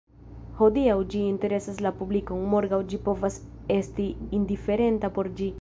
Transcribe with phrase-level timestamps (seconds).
[0.59, 3.39] Hodiaŭ ĝi interesas la publikon, morgaŭ ĝi povas
[3.79, 4.11] esti
[4.43, 5.49] indiferenta por ĝi.